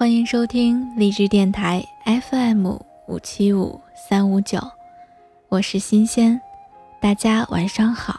[0.00, 2.68] 欢迎收听励志电台 FM
[3.06, 4.58] 五七五三五九，
[5.50, 6.40] 我是新鲜，
[7.02, 8.18] 大家晚上好。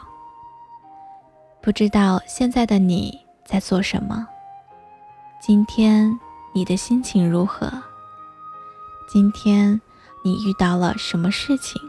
[1.60, 4.24] 不知道现在的你在做什么？
[5.40, 6.08] 今天
[6.54, 7.68] 你的心情如何？
[9.12, 9.80] 今天
[10.22, 11.82] 你遇到了什么事情？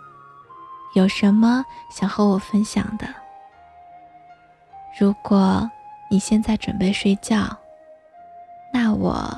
[0.95, 3.05] 有什么想和我分享的？
[4.99, 5.69] 如果
[6.09, 7.55] 你现在准备睡觉，
[8.73, 9.31] 那我。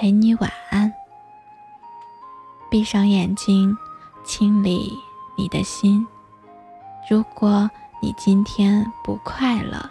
[0.00, 0.92] 陪你晚安。
[2.70, 3.76] 闭上眼睛，
[4.24, 4.96] 清理
[5.36, 6.06] 你的心。
[7.10, 7.68] 如果
[8.00, 9.90] 你今天不快乐，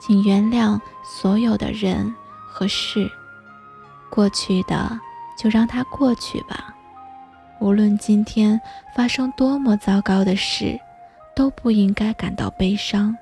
[0.00, 2.16] 请原谅所有的人
[2.48, 3.10] 和事。
[4.08, 4.98] 过去的
[5.36, 6.74] 就让它过去吧。
[7.60, 8.58] 无论今天
[8.94, 10.80] 发生多么糟糕的事，
[11.34, 13.14] 都不应该感到悲伤。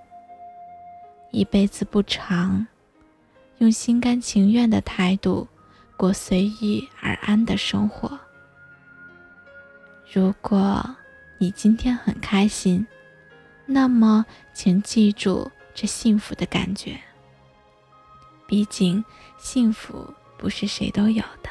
[1.33, 2.65] 一辈子不长，
[3.59, 5.49] 用心甘情愿的态度。
[5.97, 8.19] 过随遇而安的生活。
[10.13, 10.85] 如果
[11.39, 12.87] 你今天很开心，
[13.67, 17.01] 那么请记住这幸福的感觉。
[18.47, 19.05] 毕竟
[19.39, 21.51] 幸福不是谁都有的。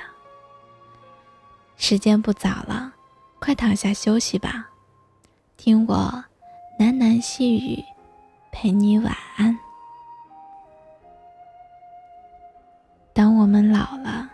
[1.76, 2.94] 时间不早了，
[3.40, 4.70] 快躺下休息吧，
[5.58, 6.24] 听我
[6.80, 7.84] 喃喃细语，
[8.52, 9.58] 陪你晚安。
[13.14, 14.30] 当我们老了。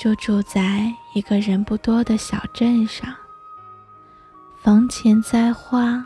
[0.00, 3.14] 就住在一个人不多的小镇上，
[4.62, 6.02] 房前栽花，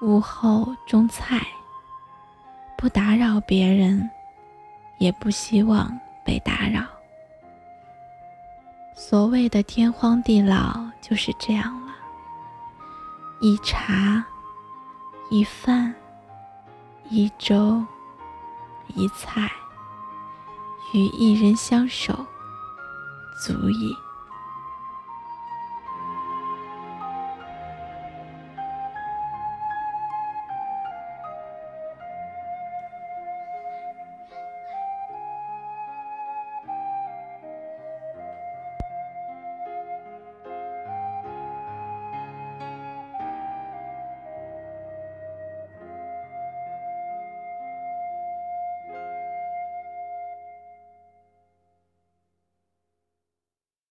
[0.00, 1.46] 屋后种菜，
[2.78, 4.08] 不打扰别人，
[4.96, 5.92] 也不希望
[6.24, 6.86] 被打扰。
[8.94, 11.92] 所谓的天荒地老就是这样了，
[13.42, 14.24] 一茶，
[15.28, 15.94] 一饭，
[17.10, 17.84] 一粥，
[18.94, 19.52] 一菜，
[20.94, 22.26] 与一人相守。
[23.42, 23.96] 足矣。